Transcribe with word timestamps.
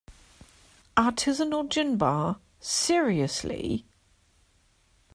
Artisanal 0.97 1.69
gin 1.69 1.95
bar, 1.95 2.39
seriously?! 2.59 3.85